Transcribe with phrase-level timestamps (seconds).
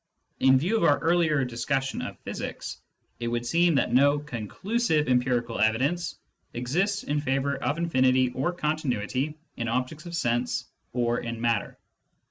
[0.39, 2.81] In view of our earlier discussion of physics,
[3.19, 6.17] it would seem that no conclusive empirical evidence
[6.55, 11.77] exists in favour of infinity or continuity in objects of sense or in matter.